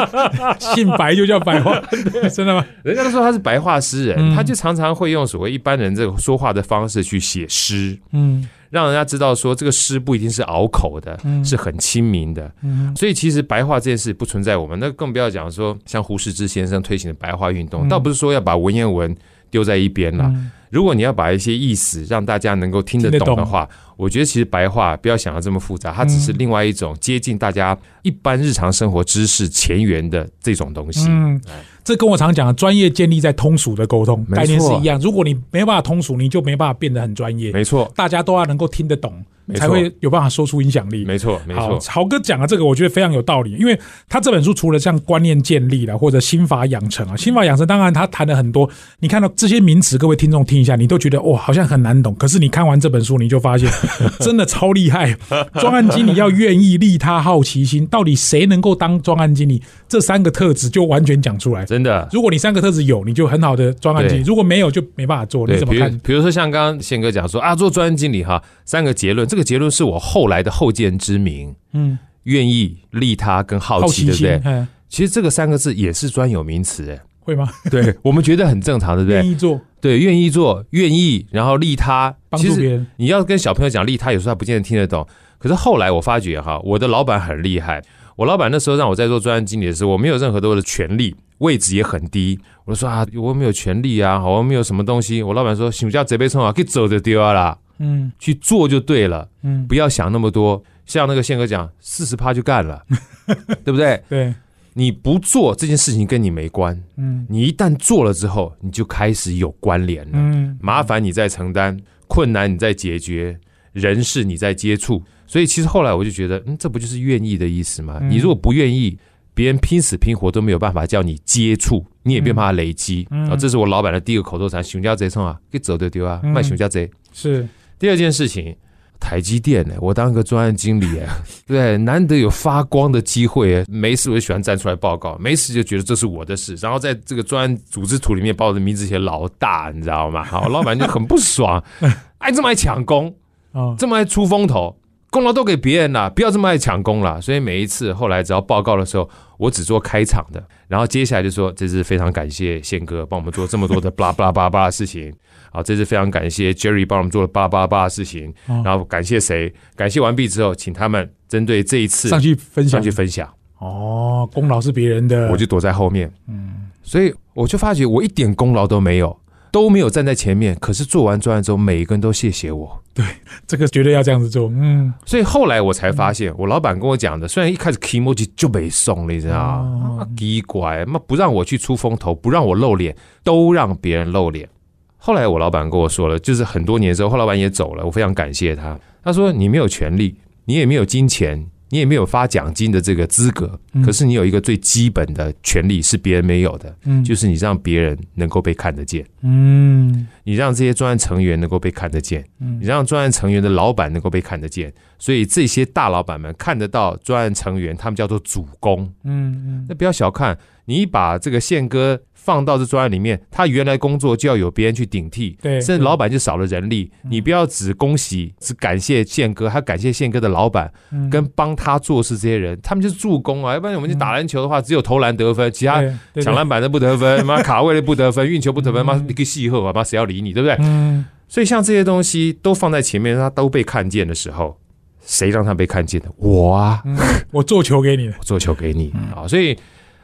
[0.60, 1.80] 姓白就叫白话，
[2.34, 2.62] 真的吗？
[2.84, 7.98] 人家都说他是白话诗人，嗯他就常常会用所谓一般人这个说话的方式去写诗。
[8.12, 12.50] 嗯让人家知道说这个诗不一定是拗口的，嗯是很亲民的。
[12.62, 19.14] 嗯所以其实白话这件事不存在我们，那更不要讲说像胡适之先生推行的白话运动，嗯倒不是说要把文言文
[19.50, 20.24] 丢在一边了。
[20.28, 31.06] 嗯如果你要把一些意思让大家能够听得懂懂的话，我觉得其实白话不要想的这么复杂，它只是另外一种接近大家一般日常生活知识前沿的这种东西。
[31.10, 31.38] 嗯，
[31.84, 34.98] 这跟我常讲的专业建立在通俗的沟通概念是一样。
[34.98, 37.52] 如果你没办法通俗，你就没办法变得很专业。
[37.52, 39.22] 没错，大家都要能够听得懂，
[39.56, 41.04] 才会有办法说出影响力。
[41.04, 41.78] 没错，没，错。
[41.88, 48.68] 豪哥讲的这个，我觉得非常有道理，因为他这本书除了像观念建立了，或者心法养成啊，心法养成当然他谈了很多。
[49.00, 52.14] 你看到这些名词，各位听众听一下，你都觉得哇，好像很难懂。
[52.14, 53.68] 可是你看完这本书，你就发现
[54.20, 55.14] 真的超厉害。
[55.60, 59.62] 专案经理要愿意利他好奇心，到底谁能够当专案经理？
[59.88, 61.66] 这三个特质就完全讲出来。
[61.66, 65.46] 真的，如果你三个特质有，你就很好的专案经理；如果没有，就没办法做。
[65.46, 65.98] 你怎么看？
[65.98, 77.48] 比如说像刚刚宪哥讲说啊，做专案经理哈，三个结论，这个结论是我后来的后见之明，嗯，愿意利他跟好奇，好奇心对不对？，嗯其实这个三个字也是专有名词，哎，会吗？
[77.70, 79.16] 对我们觉得很正常，对不对？
[79.18, 85.06] 愿意做，对，愿意做，愿意，然后利他，帮助别人，你要跟小朋友讲利他，有时候他不见得听得懂。
[85.38, 87.82] 可是后来我发觉哈，我的老板很厉害。
[88.16, 92.38] 我老板那时候让我在做专案经理的时候，我没有任何多的权利，位置也很低。
[92.64, 95.22] 我就说啊，我没有权利啊，我没有什么东西。
[95.22, 100.62] 我老板说，请叫贼被冲啊，可以走就丢啊啦，嗯去做就对了，嗯，不要想那么多。
[100.84, 102.82] 像那个宪哥讲，四十趴就干了，
[103.64, 104.02] 对不对？
[104.08, 104.34] 对，
[104.74, 110.12] 你不做这件事情跟你没关，嗯你一旦做了之后，你就开始有关联了。
[110.14, 113.38] 嗯，麻烦你在承担，困难你在解决，
[113.72, 115.02] 人事你在接触。
[115.26, 117.98] 所以其实后来我就觉得，嗯，这不就是愿意的意思吗？
[118.00, 118.98] 嗯你如果不愿意，
[119.34, 123.06] 别人拼死拼活都没有办法叫你接触，你也没有办法累积。
[123.10, 126.90] 嗯啊，这是我老板的第一个口头禅：熊家贼冲啊，给走丢丢啊，嗯卖熊家贼。
[127.12, 128.54] 是，第二件事情，
[129.02, 131.06] 台积电呢，我当个专案经理哎，
[131.46, 140.22] 对，难得有发光的机会哎，没事我就喜欢站出来报告，没事就觉得这是我的事，然后在这个专案组织图里面把我的名字写老大，你知道吗？
[140.22, 141.62] 好，老板就很不爽，
[142.18, 143.12] 哎，这么爱抢功，
[143.50, 144.76] 哦，这么爱出风头，
[145.12, 147.20] 功劳都给别人了，不要这么爱抢功了。
[147.20, 155.12] 所以每一次后来只要报告的时候，我只做开场的，然后接下来就说这次非常感谢宪哥帮我们做这么多的 巴拉巴拉巴拉的事情，
[155.50, 158.62] 好，这次非常感谢 Jerry 帮我们做了巴拉巴拉巴拉的事情，哦。
[158.64, 159.52] 然后感谢谁？
[159.76, 162.70] 感谢完毕之后，请他们针对这一次上去分享。
[162.70, 169.14] 上去分享，哦，功劳是别人的，我就躲在后面，嗯所以我就发觉我一点功劳都没有。
[169.52, 172.82] 都没有站在前面，可是做完专案之后，每一个人都谢谢我。
[172.94, 173.04] 对
[173.46, 179.98] 这个绝对要这样子做，嗯，所以后来我才发现，我老板跟我讲的，虽然一开始 k i m o j i 就没送了，你知道吗？
[180.00, 184.48] 哦奇怪，妈不让我去出风头，不让我露脸，都让别人露脸。
[184.96, 188.78] 后来我老板跟我说了，就是很多年之后，后老板也走了，我非常感谢他。
[189.02, 193.82] 他说：“你没有权利，你也没有金钱，你也没有发奖金的这个资格，嗯。
[193.82, 200.06] 可是你有一个最基本的权利是别人没有的，嗯，就是你让别人能够被看得见。”嗯。
[200.22, 202.60] 你让这些专案成员能够被看得见，嗯。
[202.60, 208.92] 你让专案成员的老板能够被看得见，所以这些大老板们看得到专案成员，他们叫做主攻。
[209.04, 209.64] 嗯。
[209.66, 216.90] 那不要小看，你把这个宪哥放到这专案里面，他原来工作就要有别人去顶替，对甚至老板就少了人力。
[217.10, 223.54] 你不要只恭喜、只感谢宪哥，还感谢宪哥的老板嗯，跟帮他做事这些人，他们就是助攻啊。
[223.54, 225.82] 要不然我们去打篮球的话，只有投篮得分，其他
[226.22, 230.56] 抢篮板的不得分， 妈卡位的不得分，运球不得分，妈一个戏后啊，妈谁要理你，对不对？
[230.60, 234.58] 嗯所以像这些东西都放在前面，让他都被看见的时候，
[235.02, 236.08] 谁让他被看见的？
[236.18, 236.94] 我啊，嗯，
[237.30, 239.26] 我做球给你的， 我做球给你啊。
[239.26, 239.56] 所以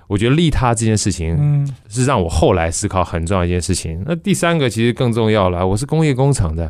[0.08, 4.02] 我觉得利他这件事情嗯是让我后来思考很重要一件事情。
[4.04, 6.68] 那第三个其实更重要了，我是工业工厂的，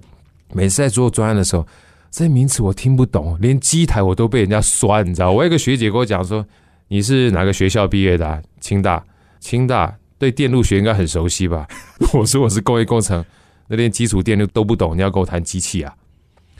[0.52, 1.66] 每次在做专案的时候，
[2.10, 5.32] 这些名词我听不懂，连机台我都被人家酸，你知道？
[5.32, 6.44] 我有一个学姐跟我讲说，
[6.88, 8.42] 你是哪个学校毕业的、啊？
[8.60, 9.02] 清大，
[9.40, 11.66] 清大对电路学应该很熟悉吧？
[12.12, 13.24] 我说我是工业工程，
[13.68, 15.94] 那连基础电路都不懂，你要跟我谈机器啊？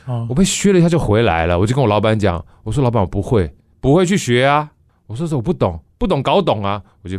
[0.07, 4.71] 哦我被削了一下就回来了，我就跟我老板讲，我说老板我不会，不会去学啊。
[5.07, 7.19] 我说是我不懂，不懂搞懂啊，我就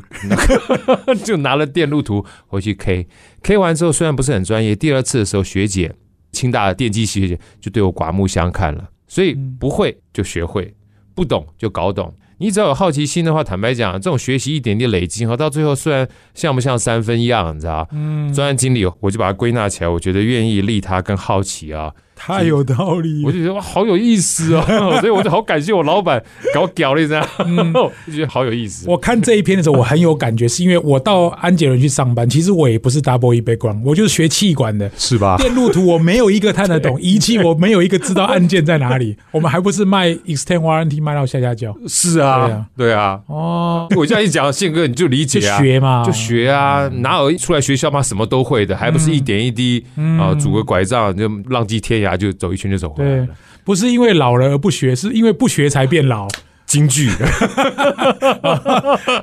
[1.25, 5.93] 就拿了电路图回去 K，K 完之后虽然不是很专业，第二次的时候学姐，
[6.31, 9.57] 清大的电机系学姐就对我刮目相看了，所以嗯。
[9.59, 10.73] 不会就学会，
[11.13, 12.15] 不懂就搞懂。
[12.37, 24.63] 你只要有好奇心的话，坦白讲，这种学习一点点累积哈，到最后虽然像不像三分一样，你知道，嗯，专案经理我就把它归纳起来，我觉得愿意利他跟好奇啊，太有道理，我就觉得哇，好有意思哦，
[24.99, 26.21] 所以我就好感谢我老板
[26.53, 28.85] 搞屌了一下，嗯就觉得好有意思。
[28.89, 34.91] 我看这一篇的时候，我很有感觉，是因为我到安捷伦去上班，其实我也不是 double E background，我就是学气管的。
[34.97, 35.37] 是吧？
[35.37, 39.15] 电路图我没有一个看得懂， 仪器我没有一个知道按键在哪里。
[39.31, 43.19] 我们还不是卖 extend warranty 卖到下下叫是对啊啊，对啊。
[43.27, 53.27] 哦，我这样一讲，宪哥你就理解啊，学嘛，就学啊，哪有一出来学校嘛什么都会的，还不是一点一滴嗯啊，拄个拐杖就浪迹天涯，就走一圈就走回来对了。，
[53.63, 56.27] 不是因为老了而不学，是因为不学才变老。
[56.65, 57.09] 京剧，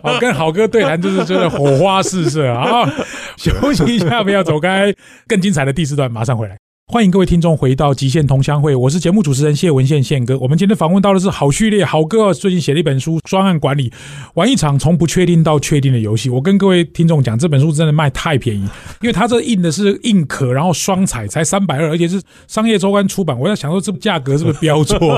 [0.03, 2.83] 好， 跟好哥对谈就是真的火花四射啊！
[3.37, 4.93] 休息一下，不要走开，
[5.29, 6.59] 更精彩的第四段马上回来。
[6.93, 10.39] 欢迎各位听众回到极限同乡会，我是节目主持人谢文宪宪哥。
[10.39, 13.91] 我们今天访问到的是好序列好哥，最近写了一本书《专案管理》，
[14.35, 16.31] 玩一场从不确定到确定的游戏。
[16.31, 18.61] 我跟各位听众讲，这本书真的卖太便宜，
[19.01, 23.37] 因为它这印的是硬壳，然后双彩才三百二，而且是商业周刊出版。
[23.37, 25.15] 我在想说，这价格是不是标错？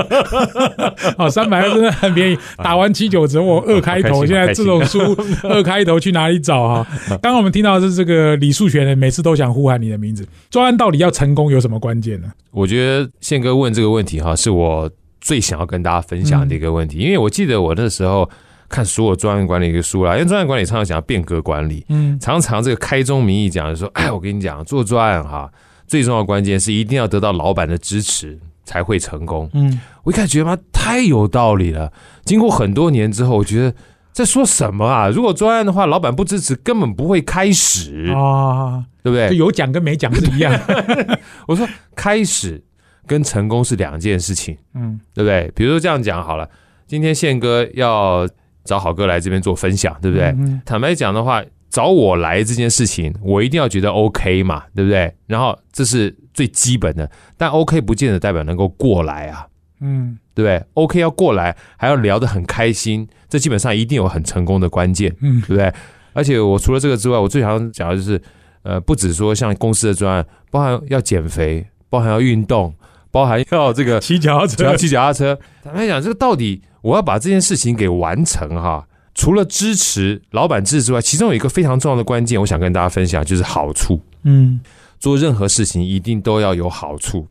[1.17, 4.25] 啊， 三百二真的很便宜，打完七九折，我二开头。
[4.25, 4.99] 现在这种书
[5.47, 6.87] 二开头去哪里找啊？
[7.21, 10.27] 刚刚我们听到的是这个李树全的，每次都想呼喊你的名字。
[10.49, 12.31] 专案到底要成功有什么关键呢？
[12.51, 14.89] 我觉得宪哥问这个问题哈，是我
[15.21, 18.29] 最想要跟大家分享的一个问题，因为我记得我那时候
[18.67, 22.19] 看所有专案管理的书啦，因为专案管理常常讲变革管理，嗯。
[22.19, 25.51] 常常这个开宗明义讲说，哎，我跟你讲，做专案哈，
[25.87, 29.49] 最重要的关键是一定要得到老板的支持才会成功。
[29.53, 31.91] 嗯，我一开始觉得妈太有道理了，
[32.23, 33.73] 经过很多年之后，我觉得
[34.19, 35.07] 在说什么啊？
[35.07, 39.37] 如果专案的话，老板不支持，根本不会开始，啊，就对不对？
[39.37, 40.53] 有奖跟没奖是一样。
[41.47, 42.61] 我说开始
[43.07, 45.49] 跟成功是两件事情，嗯对不对？
[45.55, 46.49] 比如说这样讲好了，
[46.85, 48.27] 今天宪哥要
[48.65, 50.25] 找好哥来这边做分享，对不对？
[50.37, 55.15] 嗯坦白讲的话，找我来这件事情，我一定要觉得 OK 嘛，对不对？
[55.27, 59.47] 然后这是最基本的，但 OK 不见得代表能够过来啊，
[59.79, 65.73] 嗯对不对？OK 要过来，还要聊得很开心，这基本上一定有很成功的关键，嗯对不对？
[66.13, 68.21] 而且我除了这个之外，我最想讲的就是，
[68.63, 72.73] 呃，不止说像公司的专案，包含要减肥，包含要运动，
[73.11, 75.37] 包含要这个 骑脚踏车，要骑脚踏车。
[75.63, 84.01] 坦白讲，这个到底我要把这件事情给完成哈，除了支持老板支持之外，其中有一个非常重要的关键，我想跟大家分享，就是好处。
[84.23, 84.59] 嗯
[84.99, 87.25] 做任何事情一定都要有好处。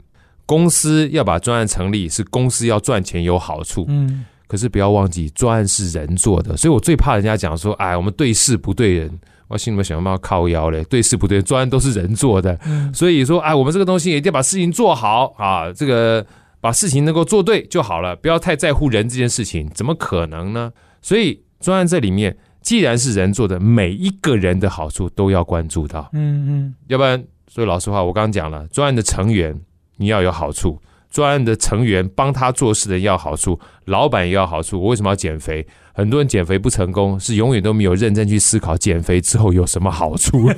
[0.48, 3.84] 公司要把专案成立，是公司要赚钱有好处。
[3.88, 4.24] 嗯。
[4.46, 9.20] 可是不要忘记，专案是人做的，所以我最怕人家讲说，哎，我们对事不对人。
[9.46, 12.92] 我心里面想，要靠腰嘞，对事不对，专案都是人做的，嗯。
[12.94, 15.34] 所以说，哎，我们这个东西一定要把事情做好。
[15.36, 16.24] 啊，这个
[16.62, 20.72] 把事情能够做对就好了，不要太在乎人这件事情，怎么可能呢？
[21.02, 26.74] 所以专案这里面，既然是人做的，每一个人的好处都要关注到，嗯。
[26.86, 29.58] 要不然，所以老实话，我刚刚讲了，专案的成员
[29.98, 30.80] 你要有好处，
[31.10, 34.80] 专案的成员帮他做事的人要好处，老板也要好处。
[34.80, 35.66] 我为什么要减肥？
[35.92, 40.48] 很多人减肥不成功，是永远都没有认真去思考减肥之后有什么好处。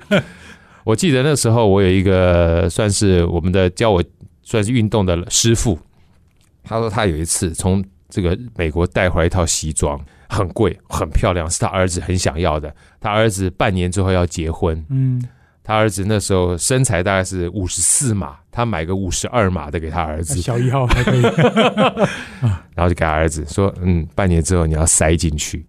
[0.84, 4.04] 我记得那时候，我有一个算是我们的教我
[4.42, 5.78] 算是运动的师傅，
[6.62, 12.72] 他说他有一次从这个美国带回来一套西装，很贵很漂亮，是他儿子很想要的。
[13.00, 15.20] 他儿子半年之后要结婚，嗯
[15.66, 21.20] 他儿子那时候身材大概是五十四码，他买个五十二码的给他儿嗯，子，小一号还可以。
[22.72, 25.66] 然后就给他儿子说：“嗯，半年之后你要塞进去。”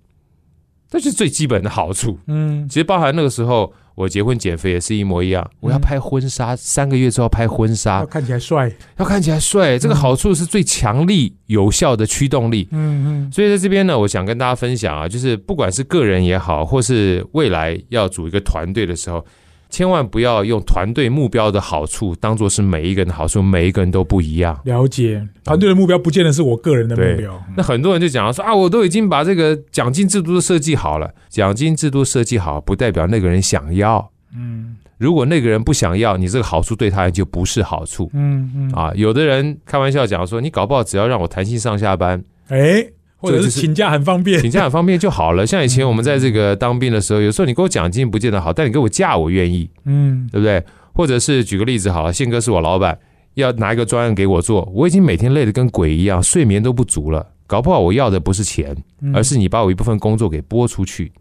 [0.88, 2.18] 这是最基本的好处。
[2.28, 8.72] 嗯其实包含那个时候我结婚减肥也是一模一样，我要拍婚纱，三个月之后拍婚纱要，看起来帅。
[8.98, 12.68] 要看起来帅，这个好处是最强力有效的驱动力。
[12.72, 19.26] 嗯嗯所以在这边呢，我想跟大家分享啊，就是不管是个人也好，或是未来要组一个团队的时候，
[19.70, 24.60] 千万不要用团队目标的好处当做是每一个人的好处，每一个人都不一样。
[24.64, 25.28] 了解。
[25.44, 27.42] 团队的目标不见得是我个人的目标。
[27.56, 34.12] 那很多人就讲说啊，我都已经把这个奖金制度都设计好了，奖金制度设计好，不代表那个人想要。
[34.36, 38.72] 嗯如果那个人不想要，你这个好处对他就不是好处嗯嗯。
[38.72, 38.92] 啊。
[38.96, 42.84] 有的人开玩笑讲说，你搞不好只要让我弹性上下班，哎，
[43.18, 44.40] 或者是是请假很方便。
[44.40, 45.46] 请假很方便就好了。
[45.46, 50.64] 像以前我们在这个当兵的时候，有时候你给我奖金不见得好，但你给我假我愿意，嗯对不对？
[50.94, 52.98] 或者是举个例子好了，宪哥是我老板，
[53.36, 57.26] 要拿一个专案给我做，我已经每天累得跟鬼一样，睡眠都不足了。
[57.46, 61.12] 搞不好我要的不是钱，嗯而是你把我一部分工作给拨出去，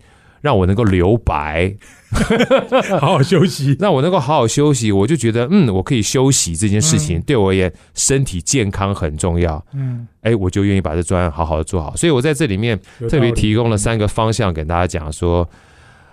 [0.47, 1.75] 让我能够留白，
[3.01, 3.77] 好好休息。
[3.83, 4.93] 让我能够好好休息。
[4.93, 9.61] 我就觉得，嗯，我可以休息这件事情、嗯对我而言，身体健康很重要。
[9.73, 11.97] 嗯，哎，我就愿意把这专案好好的做好。
[11.97, 12.81] 所以我在这里面
[13.11, 15.49] 特别提供了三个方向给大家讲说，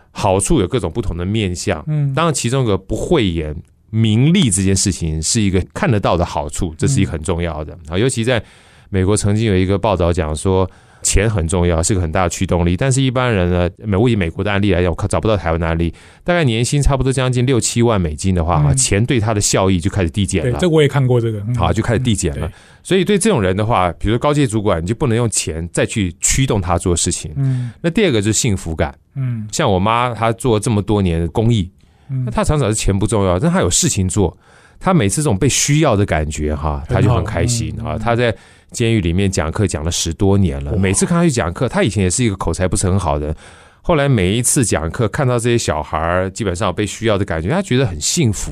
[0.10, 1.84] 好处有各种不同的面向。
[1.86, 3.56] 嗯，当然，其中一个不讳言
[3.92, 7.96] 名利这件事情是一个看得到的好处，这是一个很重要的啊。
[7.96, 8.44] 尤其在
[8.90, 10.68] 美国，曾经有一个报道讲说。
[11.04, 12.76] 钱很重要，是个很大的驱动力。
[12.76, 15.94] 但是，一般人呢，美我以美国的案例来讲，我靠找不到台湾的案例。
[16.24, 20.52] 大概年薪差不多将近六七万美金的话，啊，嗯钱对他的效益就开始递减了，。
[20.52, 20.70] 对这。
[20.70, 21.40] 我也看过这个。
[21.48, 22.54] 嗯好，就开始递减了对。
[22.82, 27.32] 所以对这种人的话，比如说高阶主管，你就不能用钱再去驱动他做事情。
[27.36, 31.70] 嗯那第二个就是幸福感，嗯像我妈，她做这么多年的公益，
[32.10, 34.36] 嗯那她常常是钱不重要，但她有事情做，
[34.80, 37.98] 她每次这种被需要的感觉哈，她就很开心嗯啊。
[37.98, 38.36] 她在
[38.74, 43.36] 监狱里面讲课讲了十多年了，每次看他去讲课，他以前也是一个口才不是很好的人。
[43.82, 48.52] 后来每一次讲课，看到这些小孩儿基本上被需要的感觉，他觉得很幸福。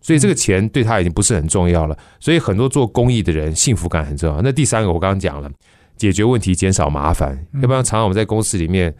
[0.00, 1.96] 所以这个钱对他已经不是很重要了。
[2.20, 4.42] 所以很多做公益的人，幸福感很重要。
[4.42, 5.50] 那第三个我刚刚讲了，
[5.96, 7.32] 解决问题，减少麻烦。
[7.52, 8.94] 嗯要不然常常我们在公司里面，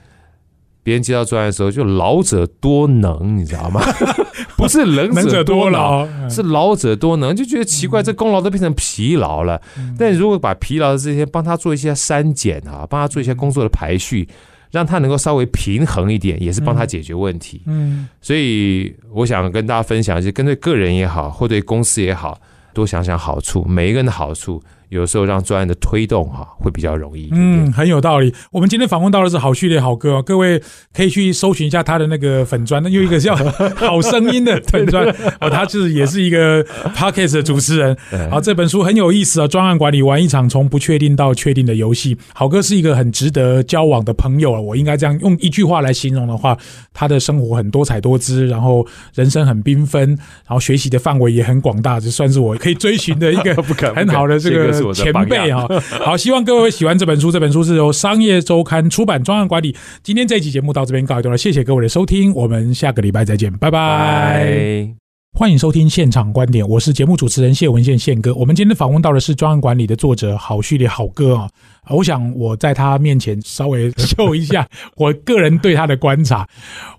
[0.82, 3.82] 别人接到专案的时候，就老者多能，你知道吗？
[4.58, 6.06] 不是能能者多劳。
[6.28, 9.60] 是老者多能，就觉得奇怪，这功劳都变成疲劳了。
[9.76, 14.28] 嗯但如果把疲劳的这些帮他做一些删减啊，帮他做一些工作的排序，
[14.70, 17.62] 让他能够稍微平衡一点，也是帮他解决问题。
[17.66, 22.40] 嗯所以我想跟大家分享，就跟对个人也好，或对公司也好，
[22.72, 23.64] 多想想好处。
[23.64, 27.28] 每一个人的好处有时候让专案的推动哈会比较容易。
[27.32, 28.32] 嗯，很有道理。
[28.50, 30.62] 我们今天访问到的是好序列好哥哦，各位
[30.92, 33.34] 可以去搜寻一下他的那个粉砖，那有一个叫
[33.76, 35.06] 好声音的粉砖
[35.40, 36.64] 哦，他就是也是一个
[36.94, 37.96] podcast 的主持人。
[38.30, 42.16] 好，这本书很有意思啊，专案管理玩一场从不确定到确定的游戏。
[42.32, 46.56] 好哥是一个很值得交往的朋友啊，我应该这样用一句话来形容的话，
[46.92, 53.54] 他的生活很多彩多姿，然后人生很缤纷，然后学习的范围也很广大，这算是我可以追寻的一个
[53.94, 55.66] 很好的这个前辈啊。
[56.04, 57.30] 好，希望各位会喜欢这本书。
[57.30, 59.74] 这本书是由商业周刊出版，专案管理。
[60.02, 65.03] 今天这一期节目到这边告一段落，谢谢各位的收听，我们下个礼拜再见，拜拜。
[65.36, 68.32] 欢迎收听现场观点，我是节目主持人谢文宪宪哥。
[68.34, 71.50] 我们今天访问到的是专案管理的作者郝旭烈郝哥啊。
[71.88, 74.64] 我想我在他面前稍微秀一下
[74.94, 76.48] 我个人对他的观察。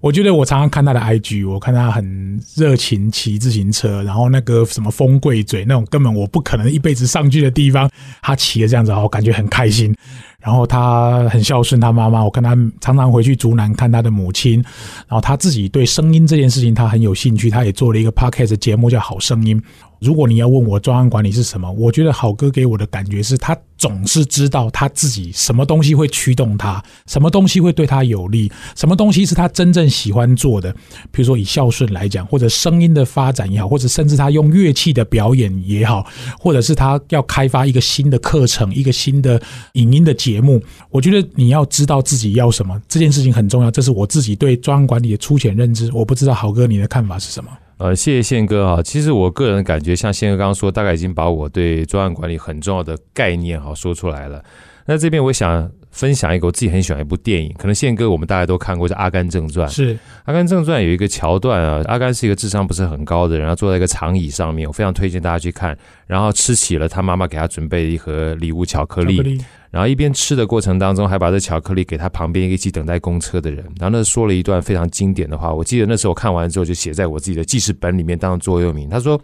[0.02, 7.90] 我觉得我常常看他的 IG，我看他很热情骑自行车，然后那个什么风贵嘴那种根本我不可能一辈子上去的地方，
[8.22, 9.96] 他骑的这样子，我感觉很开心。
[10.46, 14.62] 然后他很孝顺他妈妈，我看他常常回去竹南看他的母亲。
[15.08, 19.60] 然后他自己对声音这件事情他很有兴趣，他也做了一个 podcast 节目叫《好声音》。
[20.00, 30.74] 如果你要问我专案管理是什么，我觉得好哥给我的感觉是他总是知道他自己什么东西会驱动他，什么东西会对他有利，什么东西是他真正喜欢做的。
[31.12, 36.06] 比如说以孝顺来讲，或者声音的发展也好，或者甚至他用乐器的表演也好，
[36.40, 39.42] 或者是他要开发一个新的课程、一个新的
[39.74, 40.62] 影音的节目。
[40.90, 43.72] 我觉得你要知道自己要什么，这件事情很重要。
[43.72, 45.92] 这是我自己对专案管理的粗浅认知。
[45.94, 47.50] 我不知道好哥你的看法是什么？
[47.78, 48.82] 呃，谢谢宪哥啊。
[48.82, 54.44] 其实我个人感觉，像宪哥刚刚说，大概已经把我对专案管理很重要的概念哈说出来了。
[54.86, 59.66] 那这边我想分享一个我自己很喜欢一部电影，可能宪哥我们大家都看过，叫《阿甘正传》。
[59.72, 65.76] 是《阿甘正传》有一个桥段啊，阿甘是一个智商不是很高的人，然后坐在一个长椅上面，我非常推荐大家去看。
[66.06, 69.42] 然后吃起了他妈妈给他准备一盒礼物巧克力。
[69.72, 73.64] 然后一边吃的过程当中，还把这巧克力给他旁边一起等待公车的人。
[73.80, 78.90] 然后那说了一段非常经典的话，我记得那时候我看完之后就写在我自己的记事本里面当座右铭。
[78.90, 79.18] 他说：“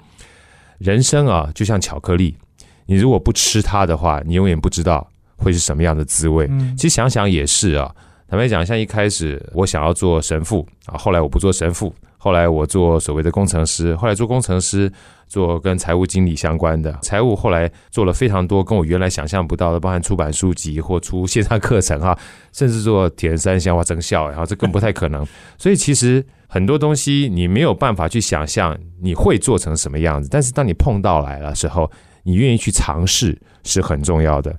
[0.80, 2.38] 人生啊，就像巧克力，
[2.86, 5.06] 你如果不吃它的话，你永远不知道
[5.42, 7.94] 会是什么样的滋味。”其实想想也是啊。
[8.30, 11.94] 坦白讲，像一开始我想要做神父啊，后来我不做神父。
[12.24, 14.90] 后来我做所谓的工程师，后来做工程师，
[15.28, 22.16] 做跟财务经理相关的财务，后来做了非常多跟我原来想象不到的，包含出版书籍或出线上课程哈，
[22.54, 25.26] 甚至做铁人三项或增效，然后这更不太可能。
[25.58, 31.90] 所以其实很多东西你没有办法去想象你会做成什么样子，但是当你碰到来了时候，
[32.22, 34.56] 你愿意去尝试是很重要的。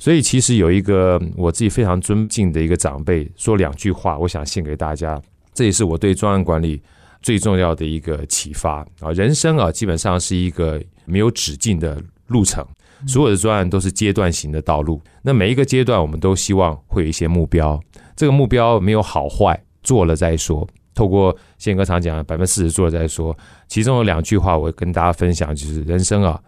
[0.00, 5.22] 所以其实有一个我自己非常尊敬的一个长辈说两句话，我想献给大家，
[5.54, 6.82] 这也是我对专案管理。
[7.22, 12.66] 最重要的一个启发啊，人生啊，基本上是一个没有止境的路程，
[13.06, 14.98] 所有的专案都是阶段型的道路。
[15.20, 17.78] 那每一个阶段，我们都希望会有一些目标，
[18.16, 20.66] 这个目标没有好坏，做了再说。
[20.94, 23.36] 透过宪哥常讲的百分之四十做了再说，
[23.68, 26.40] 其中有两句话我跟大家分享，就是人生啊，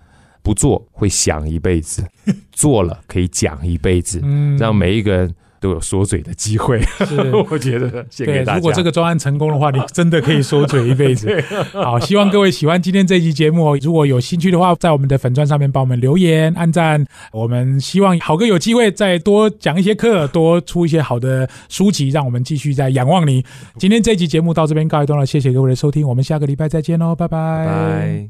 [0.42, 2.04] 不做会想一辈子，
[2.52, 4.20] 做了可以讲一辈子，
[4.58, 5.34] 让每一个人。
[5.62, 6.80] 都有说嘴的机会，
[7.48, 8.04] 我觉得。
[8.16, 11.40] 对，如果这个专案成功的话，你真的可以说嘴一辈子。
[11.72, 13.76] 好，希望各位喜欢今天这期节目。
[13.76, 17.06] 如果有兴趣的话，在我们的粉钻上面帮我们留言、按赞。
[17.30, 23.44] 我们希望好哥有机会再多讲一些课，多出一些好的书籍，让我们继续在仰望你。
[23.78, 28.20] 今天这期节目到这边告一段落，谢谢各位的收听，我们下个礼拜再见喽，拜拜。